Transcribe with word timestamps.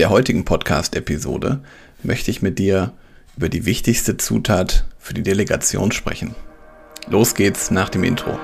der 0.00 0.08
heutigen 0.08 0.46
Podcast-Episode 0.46 1.60
möchte 2.02 2.30
ich 2.30 2.40
mit 2.40 2.58
dir 2.58 2.94
über 3.36 3.50
die 3.50 3.66
wichtigste 3.66 4.16
Zutat 4.16 4.86
für 4.98 5.12
die 5.12 5.22
Delegation 5.22 5.92
sprechen. 5.92 6.34
Los 7.08 7.34
geht's 7.34 7.70
nach 7.70 7.90
dem 7.90 8.02
Intro. 8.04 8.38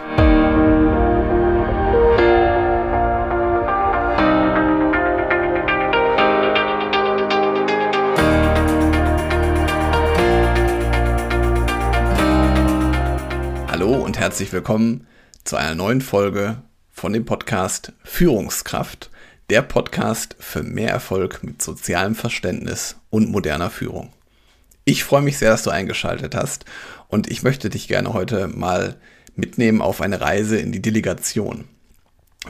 Hallo 13.70 13.94
und 14.04 14.18
herzlich 14.18 14.52
willkommen 14.52 15.06
zu 15.44 15.56
einer 15.56 15.74
neuen 15.74 16.02
Folge 16.02 16.58
von 16.92 17.14
dem 17.14 17.24
Podcast 17.24 17.94
Führungskraft, 18.04 19.10
der 19.50 19.62
Podcast 19.62 20.34
für 20.40 20.62
mehr 20.62 20.90
Erfolg 20.90 21.44
mit 21.44 21.62
sozialem 21.62 22.14
Verständnis 22.14 22.96
und 23.10 23.30
moderner 23.30 23.70
Führung. 23.70 24.12
Ich 24.84 25.04
freue 25.04 25.22
mich 25.22 25.38
sehr, 25.38 25.50
dass 25.50 25.62
du 25.62 25.70
eingeschaltet 25.70 26.34
hast 26.34 26.64
und 27.08 27.30
ich 27.30 27.42
möchte 27.42 27.70
dich 27.70 27.86
gerne 27.88 28.12
heute 28.12 28.48
mal 28.48 28.96
mitnehmen 29.36 29.82
auf 29.82 30.00
eine 30.00 30.20
Reise 30.20 30.58
in 30.58 30.72
die 30.72 30.82
Delegation. 30.82 31.64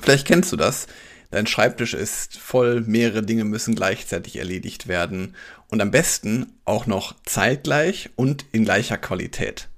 Vielleicht 0.01 0.27
kennst 0.27 0.53
du 0.53 0.57
das. 0.57 0.87
Dein 1.31 1.47
Schreibtisch 1.47 1.93
ist 1.93 2.39
voll, 2.39 2.83
mehrere 2.83 3.23
Dinge 3.23 3.45
müssen 3.45 3.75
gleichzeitig 3.75 4.39
erledigt 4.39 4.87
werden 4.87 5.35
und 5.69 5.83
am 5.83 5.91
besten 5.91 6.53
auch 6.65 6.87
noch 6.87 7.15
zeitgleich 7.25 8.11
und 8.17 8.47
in 8.53 8.65
gleicher 8.65 8.97
Qualität. 8.97 9.69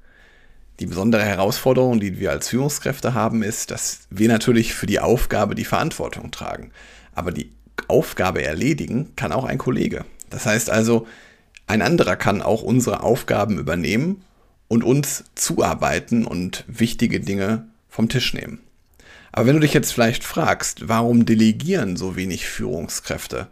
Die 0.79 0.87
besondere 0.87 1.25
Herausforderung, 1.25 1.99
die 1.99 2.21
wir 2.21 2.31
als 2.31 2.49
Führungskräfte 2.49 3.15
haben, 3.15 3.43
ist, 3.43 3.73
dass 3.73 4.07
wir 4.11 4.29
natürlich 4.29 4.75
für 4.75 4.87
die 4.87 5.01
Aufgabe 5.01 5.57
die 5.57 5.65
Verantwortung 5.65 6.31
tragen. 6.31 6.71
Aber 7.19 7.33
die 7.33 7.51
Aufgabe 7.89 8.45
erledigen 8.45 9.13
kann 9.17 9.33
auch 9.33 9.45
ein 9.45 9.59
Kollege. 9.59 10.05
Das 10.31 10.47
heißt 10.47 10.71
also, 10.71 11.09
ein 11.67 11.83
anderer 11.83 12.15
kann 12.15 12.43
auch 12.43 12.63
unsere 12.63 13.03
Aufgaben 13.03 13.59
übernehmen 13.59 14.23
und 14.69 14.85
uns 14.85 15.25
zuarbeiten 15.35 16.25
und 16.25 16.65
wichtige 16.69 17.19
Dinge 17.19 17.67
vom 17.89 18.09
Tisch 18.09 18.35
nehmen. 18.35 18.61
Aber 19.33 19.47
wenn 19.47 19.55
du 19.57 19.61
dich 19.61 19.75
jetzt 19.75 19.93
vielleicht 19.93 20.23
fragst, 20.23 20.89
warum 20.89 21.27
delegieren 21.27 21.97
so 21.97 22.15
wenig 22.15 22.47
Führungskräfte? 22.47 23.49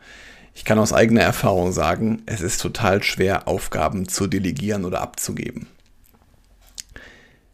Ich 0.54 0.64
kann 0.64 0.78
aus 0.78 0.92
eigener 0.92 1.22
Erfahrung 1.22 1.72
sagen, 1.72 2.22
es 2.26 2.42
ist 2.42 2.60
total 2.60 3.02
schwer, 3.02 3.48
Aufgaben 3.48 4.08
zu 4.08 4.28
delegieren 4.28 4.84
oder 4.84 5.00
abzugeben. 5.00 5.66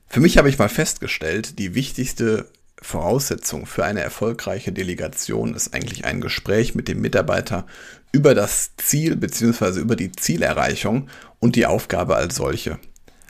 Für 0.08 0.20
mich 0.20 0.36
habe 0.36 0.50
ich 0.50 0.58
mal 0.58 0.68
festgestellt, 0.68 1.58
die 1.58 1.74
wichtigste 1.74 2.50
Voraussetzung 2.82 3.66
für 3.66 3.84
eine 3.84 4.00
erfolgreiche 4.00 4.72
Delegation 4.72 5.54
ist 5.54 5.72
eigentlich 5.72 6.04
ein 6.04 6.20
Gespräch 6.20 6.74
mit 6.74 6.88
dem 6.88 7.00
Mitarbeiter 7.00 7.66
über 8.12 8.34
das 8.34 8.72
Ziel 8.76 9.16
bzw. 9.16 9.80
über 9.80 9.96
die 9.96 10.12
Zielerreichung 10.12 11.08
und 11.38 11.56
die 11.56 11.66
Aufgabe 11.66 12.16
als 12.16 12.36
solche. 12.36 12.78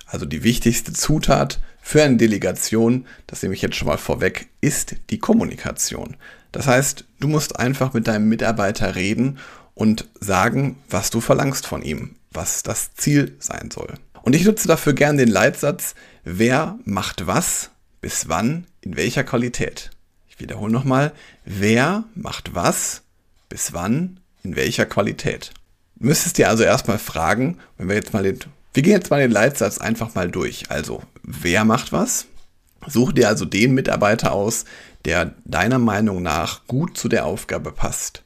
Also 0.07 0.27
die 0.27 0.43
wichtigste 0.43 0.93
Zutat 0.93 1.61
für 1.81 2.03
eine 2.03 2.17
Delegation, 2.17 3.07
das 3.27 3.43
nehme 3.43 3.55
ich 3.55 3.63
jetzt 3.63 3.77
schon 3.77 3.89
mal 3.89 3.99
vorweg, 3.99 4.49
ist 4.61 4.97
die 5.11 5.19
Kommunikation. 5.19 6.17
Das 6.53 6.67
heißt, 6.67 7.05
du 7.21 7.29
musst 7.29 7.59
einfach 7.59 7.93
mit 7.93 8.07
deinem 8.07 8.29
Mitarbeiter 8.29 8.95
reden 8.95 9.39
und 9.75 10.09
sagen, 10.21 10.77
was 10.89 11.11
du 11.11 11.21
verlangst 11.21 11.67
von 11.67 11.83
ihm, 11.83 12.17
was 12.31 12.63
das 12.63 12.95
Ziel 12.95 13.37
sein 13.39 13.71
soll. 13.71 13.95
Und 14.23 14.37
ich 14.37 14.45
nutze 14.45 14.69
dafür 14.69 14.93
gern 14.93 15.17
den 15.17 15.29
Leitsatz, 15.29 15.95
wer 16.25 16.79
macht 16.85 17.27
was, 17.27 17.71
bis 18.03 18.29
wann, 18.29 18.67
in 18.83 18.97
welcher 18.97 19.25
Qualität. 19.25 19.91
Ich 20.29 20.39
wiederhole 20.41 20.73
nochmal, 20.73 21.13
wer 21.47 22.05
macht 22.15 22.55
was, 22.55 23.03
bis 23.49 23.73
wann, 23.73 24.21
in 24.43 24.57
welcher 24.57 24.85
Qualität. 24.85 25.53
Du 25.97 26.09
müsstest 26.09 26.37
dir 26.37 26.49
also 26.49 26.65
erstmal 26.65 26.99
fragen, 26.99 27.59
wenn 27.79 27.89
wir 27.89 27.95
jetzt 27.95 28.13
mal 28.13 28.25
den, 28.25 28.41
wir 28.75 28.83
gehen 28.83 28.93
jetzt 28.93 29.11
mal 29.11 29.21
den 29.21 29.31
Leitsatz 29.31 29.79
einfach 29.79 30.15
mal 30.15 30.31
durch. 30.31 30.71
Also, 30.71 31.03
wer 31.23 31.65
macht 31.65 31.93
was? 31.93 32.27
Such 32.87 33.13
dir 33.13 33.29
also 33.29 33.45
den 33.45 33.73
Mitarbeiter 33.73 34.33
aus, 34.33 34.65
der 35.05 35.35
deiner 35.45 35.79
Meinung 35.79 36.23
nach 36.23 36.67
gut 36.67 36.99
zu 36.99 37.09
der 37.09 37.25
Aufgabe 37.25 37.71
passt. 37.71 38.25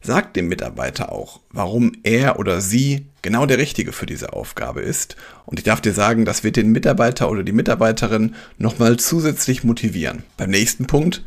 Sag 0.00 0.32
dem 0.34 0.48
Mitarbeiter 0.48 1.10
auch, 1.12 1.40
warum 1.50 1.92
er 2.02 2.38
oder 2.38 2.60
sie 2.60 3.06
genau 3.22 3.46
der 3.46 3.58
Richtige 3.58 3.92
für 3.92 4.06
diese 4.06 4.32
Aufgabe 4.32 4.80
ist. 4.80 5.16
Und 5.44 5.58
ich 5.58 5.64
darf 5.64 5.80
dir 5.80 5.92
sagen, 5.92 6.24
das 6.24 6.44
wird 6.44 6.56
den 6.56 6.70
Mitarbeiter 6.70 7.30
oder 7.30 7.42
die 7.42 7.52
Mitarbeiterin 7.52 8.34
nochmal 8.58 8.96
zusätzlich 8.96 9.64
motivieren. 9.64 10.22
Beim 10.36 10.50
nächsten 10.50 10.86
Punkt, 10.86 11.24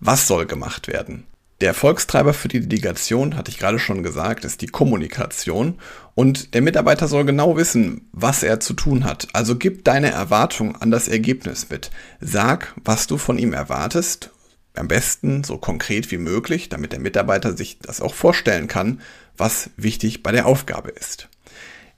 was 0.00 0.26
soll 0.26 0.46
gemacht 0.46 0.88
werden? 0.88 1.24
Der 1.60 1.68
Erfolgstreiber 1.68 2.34
für 2.34 2.48
die 2.48 2.60
Delegation, 2.60 3.34
hatte 3.34 3.50
ich 3.50 3.58
gerade 3.58 3.78
schon 3.78 4.02
gesagt, 4.02 4.44
ist 4.44 4.60
die 4.60 4.66
Kommunikation. 4.66 5.78
Und 6.14 6.52
der 6.52 6.60
Mitarbeiter 6.60 7.08
soll 7.08 7.24
genau 7.24 7.56
wissen, 7.56 8.08
was 8.12 8.42
er 8.42 8.60
zu 8.60 8.74
tun 8.74 9.04
hat. 9.04 9.28
Also 9.32 9.56
gib 9.56 9.84
deine 9.84 10.10
Erwartung 10.10 10.76
an 10.76 10.90
das 10.90 11.08
Ergebnis 11.08 11.70
mit. 11.70 11.90
Sag, 12.20 12.74
was 12.84 13.06
du 13.06 13.16
von 13.16 13.38
ihm 13.38 13.54
erwartest 13.54 14.30
am 14.78 14.88
besten 14.88 15.44
so 15.44 15.58
konkret 15.58 16.10
wie 16.10 16.18
möglich, 16.18 16.68
damit 16.68 16.92
der 16.92 17.00
Mitarbeiter 17.00 17.56
sich 17.56 17.78
das 17.80 18.00
auch 18.00 18.14
vorstellen 18.14 18.68
kann, 18.68 19.00
was 19.36 19.70
wichtig 19.76 20.22
bei 20.22 20.32
der 20.32 20.46
Aufgabe 20.46 20.90
ist. 20.90 21.28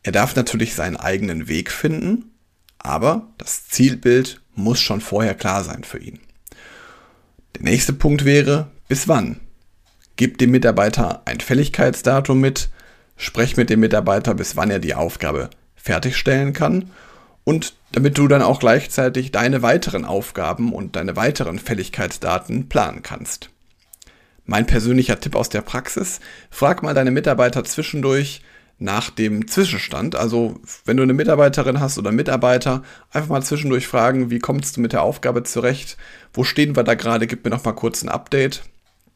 Er 0.02 0.12
darf 0.12 0.36
natürlich 0.36 0.74
seinen 0.74 0.96
eigenen 0.96 1.48
Weg 1.48 1.70
finden, 1.70 2.32
aber 2.78 3.28
das 3.38 3.68
Zielbild 3.68 4.40
muss 4.54 4.80
schon 4.80 5.00
vorher 5.00 5.34
klar 5.34 5.64
sein 5.64 5.84
für 5.84 5.98
ihn. 5.98 6.20
Der 7.56 7.62
nächste 7.62 7.92
Punkt 7.92 8.24
wäre, 8.24 8.70
bis 8.88 9.08
wann? 9.08 9.40
Gib 10.16 10.38
dem 10.38 10.50
Mitarbeiter 10.50 11.22
ein 11.26 11.40
Fälligkeitsdatum 11.40 12.40
mit, 12.40 12.70
sprech 13.16 13.56
mit 13.56 13.70
dem 13.70 13.80
Mitarbeiter, 13.80 14.34
bis 14.34 14.56
wann 14.56 14.70
er 14.70 14.78
die 14.78 14.94
Aufgabe 14.94 15.50
fertigstellen 15.76 16.52
kann 16.52 16.90
und 17.48 17.76
damit 17.92 18.18
du 18.18 18.28
dann 18.28 18.42
auch 18.42 18.60
gleichzeitig 18.60 19.32
deine 19.32 19.62
weiteren 19.62 20.04
Aufgaben 20.04 20.74
und 20.74 20.96
deine 20.96 21.16
weiteren 21.16 21.58
Fälligkeitsdaten 21.58 22.68
planen 22.68 23.02
kannst. 23.02 23.48
Mein 24.44 24.66
persönlicher 24.66 25.18
Tipp 25.18 25.34
aus 25.34 25.48
der 25.48 25.62
Praxis, 25.62 26.20
frag 26.50 26.82
mal 26.82 26.92
deine 26.92 27.10
Mitarbeiter 27.10 27.64
zwischendurch 27.64 28.42
nach 28.78 29.08
dem 29.08 29.48
Zwischenstand. 29.48 30.14
Also 30.14 30.60
wenn 30.84 30.98
du 30.98 31.02
eine 31.02 31.14
Mitarbeiterin 31.14 31.80
hast 31.80 31.96
oder 31.96 32.12
Mitarbeiter, 32.12 32.82
einfach 33.12 33.30
mal 33.30 33.42
zwischendurch 33.42 33.86
fragen, 33.86 34.28
wie 34.28 34.40
kommst 34.40 34.76
du 34.76 34.82
mit 34.82 34.92
der 34.92 35.02
Aufgabe 35.02 35.42
zurecht? 35.42 35.96
Wo 36.34 36.44
stehen 36.44 36.76
wir 36.76 36.84
da 36.84 36.92
gerade? 36.92 37.26
Gib 37.26 37.44
mir 37.44 37.50
noch 37.50 37.64
mal 37.64 37.72
kurz 37.72 38.02
ein 38.02 38.10
Update. 38.10 38.60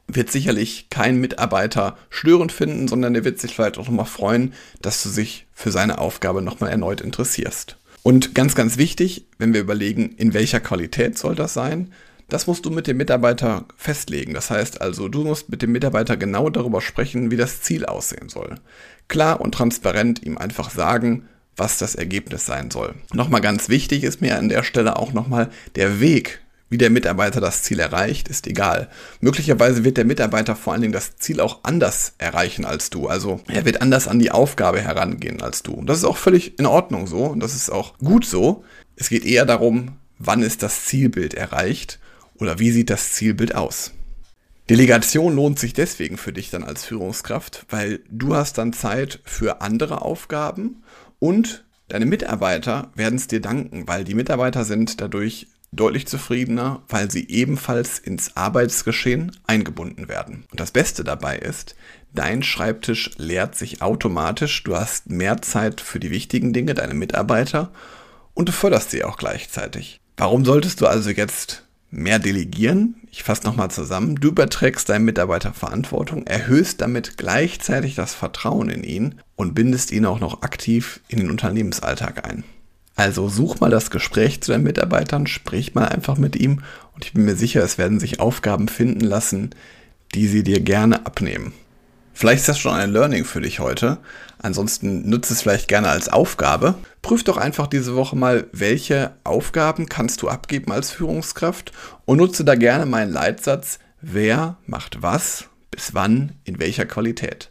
Wird 0.07 0.31
sicherlich 0.31 0.89
kein 0.89 1.17
Mitarbeiter 1.17 1.99
störend 2.09 2.51
finden, 2.51 2.87
sondern 2.87 3.13
er 3.13 3.25
wird 3.25 3.39
sich 3.39 3.53
vielleicht 3.53 3.77
auch 3.77 3.85
noch 3.85 3.93
mal 3.93 4.05
freuen, 4.05 4.55
dass 4.81 5.03
du 5.03 5.09
dich 5.09 5.45
für 5.53 5.71
seine 5.71 5.99
Aufgabe 5.99 6.41
noch 6.41 6.61
mal 6.61 6.69
erneut 6.69 6.99
interessierst. 6.99 7.77
Und 8.03 8.35
ganz, 8.35 8.53
ganz 8.53 8.77
wichtig, 8.77 9.25
wenn 9.37 9.53
wir 9.53 9.61
überlegen, 9.61 10.11
in 10.17 10.33
welcher 10.33 10.59
Qualität 10.59 11.17
soll 11.17 11.35
das 11.35 11.53
sein, 11.53 11.91
das 12.29 12.47
musst 12.47 12.65
du 12.65 12.69
mit 12.69 12.87
dem 12.87 12.97
Mitarbeiter 12.97 13.65
festlegen. 13.77 14.33
Das 14.33 14.49
heißt 14.49 14.81
also, 14.81 15.07
du 15.07 15.23
musst 15.23 15.49
mit 15.49 15.61
dem 15.61 15.71
Mitarbeiter 15.71 16.17
genau 16.17 16.49
darüber 16.49 16.81
sprechen, 16.81 17.31
wie 17.31 17.37
das 17.37 17.61
Ziel 17.61 17.85
aussehen 17.85 18.29
soll. 18.29 18.55
Klar 19.07 19.39
und 19.41 19.53
transparent 19.53 20.23
ihm 20.23 20.37
einfach 20.37 20.69
sagen, 20.69 21.27
was 21.55 21.77
das 21.77 21.95
Ergebnis 21.95 22.45
sein 22.45 22.71
soll. 22.71 22.95
Nochmal 23.13 23.41
ganz 23.41 23.69
wichtig 23.69 24.03
ist 24.03 24.21
mir 24.21 24.37
an 24.37 24.49
der 24.49 24.63
Stelle 24.63 24.97
auch 24.97 25.13
nochmal 25.13 25.49
der 25.75 25.99
Weg, 25.99 26.41
wie 26.73 26.77
der 26.79 26.89
Mitarbeiter 26.89 27.39
das 27.39 27.61
Ziel 27.61 27.79
erreicht, 27.79 28.27
ist 28.27 28.47
egal. 28.47 28.89
Möglicherweise 29.21 29.83
wird 29.83 29.97
der 29.97 30.05
Mitarbeiter 30.05 30.55
vor 30.55 30.73
allen 30.73 30.81
Dingen 30.81 30.91
das 30.91 31.17
Ziel 31.17 31.39
auch 31.39 31.59
anders 31.61 32.15
erreichen 32.17 32.65
als 32.65 32.89
du. 32.89 33.07
Also 33.07 33.41
er 33.47 33.63
wird 33.63 33.83
anders 33.83 34.07
an 34.07 34.17
die 34.17 34.31
Aufgabe 34.31 34.81
herangehen 34.81 35.43
als 35.43 35.61
du. 35.61 35.73
Und 35.73 35.85
das 35.85 35.99
ist 35.99 36.03
auch 36.03 36.17
völlig 36.17 36.57
in 36.57 36.65
Ordnung 36.65 37.05
so 37.05 37.25
und 37.25 37.41
das 37.41 37.53
ist 37.53 37.69
auch 37.69 37.95
gut 37.99 38.25
so. 38.25 38.63
Es 38.95 39.09
geht 39.09 39.23
eher 39.23 39.45
darum, 39.45 39.99
wann 40.17 40.41
ist 40.41 40.63
das 40.63 40.85
Zielbild 40.85 41.35
erreicht 41.35 41.99
oder 42.39 42.57
wie 42.57 42.71
sieht 42.71 42.89
das 42.89 43.13
Zielbild 43.13 43.53
aus. 43.53 43.91
Delegation 44.67 45.35
lohnt 45.35 45.59
sich 45.59 45.73
deswegen 45.73 46.17
für 46.17 46.33
dich 46.33 46.49
dann 46.49 46.63
als 46.63 46.85
Führungskraft, 46.85 47.67
weil 47.69 47.99
du 48.09 48.35
hast 48.35 48.57
dann 48.57 48.73
Zeit 48.73 49.19
für 49.25 49.61
andere 49.61 50.01
Aufgaben 50.01 50.81
und 51.19 51.65
deine 51.87 52.07
Mitarbeiter 52.07 52.91
werden 52.95 53.17
es 53.17 53.27
dir 53.27 53.41
danken, 53.41 53.87
weil 53.87 54.05
die 54.05 54.15
Mitarbeiter 54.15 54.65
sind 54.65 55.01
dadurch 55.01 55.47
deutlich 55.75 56.07
zufriedener, 56.07 56.81
weil 56.87 57.09
sie 57.11 57.27
ebenfalls 57.29 57.99
ins 57.99 58.35
Arbeitsgeschehen 58.35 59.35
eingebunden 59.47 60.07
werden. 60.07 60.45
Und 60.51 60.59
das 60.59 60.71
Beste 60.71 61.03
dabei 61.03 61.37
ist, 61.37 61.75
dein 62.13 62.43
Schreibtisch 62.43 63.11
leert 63.17 63.55
sich 63.55 63.81
automatisch, 63.81 64.63
du 64.63 64.75
hast 64.75 65.09
mehr 65.09 65.41
Zeit 65.41 65.81
für 65.81 65.99
die 65.99 66.11
wichtigen 66.11 66.53
Dinge, 66.53 66.73
deine 66.73 66.93
Mitarbeiter 66.93 67.71
und 68.33 68.49
du 68.49 68.53
förderst 68.53 68.91
sie 68.91 69.03
auch 69.03 69.17
gleichzeitig. 69.17 69.99
Warum 70.17 70.45
solltest 70.45 70.81
du 70.81 70.87
also 70.87 71.09
jetzt 71.09 71.63
mehr 71.89 72.19
delegieren? 72.19 72.95
Ich 73.11 73.23
fasse 73.23 73.43
nochmal 73.43 73.71
zusammen. 73.71 74.15
Du 74.15 74.29
überträgst 74.29 74.89
deinem 74.89 75.05
Mitarbeiter 75.05 75.53
Verantwortung, 75.53 76.25
erhöhst 76.25 76.81
damit 76.81 77.17
gleichzeitig 77.17 77.95
das 77.95 78.13
Vertrauen 78.13 78.69
in 78.69 78.83
ihn 78.83 79.15
und 79.35 79.53
bindest 79.53 79.91
ihn 79.91 80.05
auch 80.05 80.19
noch 80.19 80.41
aktiv 80.41 81.01
in 81.07 81.19
den 81.19 81.29
Unternehmensalltag 81.29 82.27
ein. 82.27 82.43
Also 82.95 83.27
such 83.27 83.59
mal 83.59 83.71
das 83.71 83.89
Gespräch 83.89 84.41
zu 84.41 84.51
deinen 84.51 84.63
Mitarbeitern, 84.63 85.25
sprich 85.25 85.73
mal 85.73 85.87
einfach 85.87 86.17
mit 86.17 86.35
ihm 86.35 86.61
und 86.93 87.05
ich 87.05 87.13
bin 87.13 87.25
mir 87.25 87.35
sicher, 87.35 87.63
es 87.63 87.77
werden 87.77 87.99
sich 87.99 88.19
Aufgaben 88.19 88.67
finden 88.67 89.01
lassen, 89.01 89.51
die 90.13 90.27
sie 90.27 90.43
dir 90.43 90.59
gerne 90.59 91.05
abnehmen. 91.05 91.53
Vielleicht 92.13 92.41
ist 92.41 92.49
das 92.49 92.59
schon 92.59 92.75
ein 92.75 92.91
Learning 92.91 93.25
für 93.25 93.41
dich 93.41 93.59
heute. 93.59 93.97
Ansonsten 94.37 95.09
nutze 95.09 95.33
es 95.33 95.41
vielleicht 95.41 95.67
gerne 95.67 95.89
als 95.89 96.09
Aufgabe. 96.09 96.75
Prüf 97.01 97.23
doch 97.23 97.37
einfach 97.37 97.65
diese 97.65 97.95
Woche 97.95 98.15
mal, 98.15 98.45
welche 98.51 99.13
Aufgaben 99.23 99.87
kannst 99.87 100.21
du 100.21 100.29
abgeben 100.29 100.71
als 100.71 100.91
Führungskraft 100.91 101.71
und 102.05 102.17
nutze 102.17 102.45
da 102.45 102.53
gerne 102.53 102.85
meinen 102.85 103.11
Leitsatz, 103.11 103.79
wer 104.01 104.57
macht 104.67 105.01
was, 105.01 105.45
bis 105.71 105.95
wann, 105.95 106.33
in 106.43 106.59
welcher 106.59 106.85
Qualität. 106.85 107.49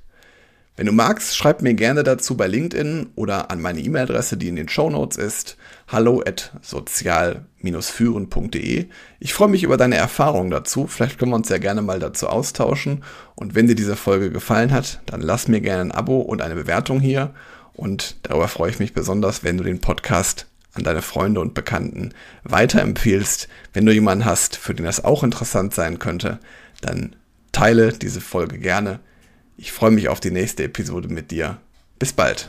Wenn 0.75 0.87
du 0.87 0.93
magst, 0.93 1.37
schreib 1.37 1.61
mir 1.61 1.75
gerne 1.75 2.03
dazu 2.03 2.35
bei 2.35 2.47
LinkedIn 2.47 3.11
oder 3.15 3.51
an 3.51 3.61
meine 3.61 3.81
E-Mail-Adresse, 3.81 4.39
die 4.39 4.49
in 4.49 4.57
den 4.57 4.71
Show 4.71 4.89
Notes 4.89 5.19
ist, 5.19 5.59
hallo 5.87 6.23
at 6.27 6.51
sozial-führen.de. 6.63 8.87
Ich 9.21 9.35
freue 9.35 9.49
mich 9.49 9.65
über 9.65 9.77
deine 9.77 9.97
Erfahrungen 9.97 10.51
dazu. 10.51 10.87
Vielleicht 10.87 11.19
können 11.19 11.33
wir 11.33 11.37
uns 11.37 11.51
ja 11.51 11.59
gerne 11.59 11.83
mal 11.83 11.99
dazu 11.99 12.27
austauschen. 12.27 13.05
Und 13.35 13.55
wenn 13.55 13.67
dir 13.67 13.75
diese 13.75 13.97
Folge 13.97 14.31
gefallen 14.31 14.73
hat, 14.73 15.03
dann 15.05 15.21
lass 15.21 15.47
mir 15.47 15.61
gerne 15.61 15.83
ein 15.83 15.93
Abo 15.93 16.23
und 16.23 16.41
eine 16.41 16.55
Bewertung 16.55 17.01
hier. 17.01 17.35
Und 17.75 18.17
darüber 18.23 18.49
freue 18.49 18.71
ich 18.71 18.79
mich 18.79 18.95
besonders, 18.95 19.45
wenn 19.45 19.59
du 19.59 19.65
den 19.65 19.83
Podcast 19.83 20.47
an 20.73 20.85
deine 20.85 21.03
Freunde 21.03 21.43
und 21.43 21.53
Bekannten 21.53 22.15
weiterempfehlst. 22.45 23.47
Wenn 23.75 23.85
du 23.85 23.93
jemanden 23.93 24.25
hast, 24.25 24.57
für 24.57 24.73
den 24.73 24.87
das 24.87 25.05
auch 25.05 25.23
interessant 25.23 25.75
sein 25.75 25.99
könnte, 25.99 26.39
dann 26.81 27.15
teile 27.53 27.93
diese 27.93 28.23
Folge 28.23 28.59
gerne. 28.59 29.01
Ich 29.63 29.71
freue 29.71 29.93
mich 29.93 30.09
auf 30.09 30.19
die 30.19 30.33
nächste 30.33 30.65
Episode 30.65 31.07
mit 31.07 31.31
dir. 31.31 31.59
Bis 32.01 32.13
bald. 32.13 32.49